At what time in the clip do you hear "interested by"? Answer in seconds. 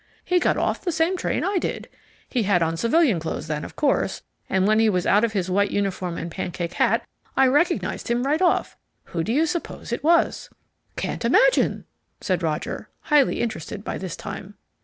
13.41-13.99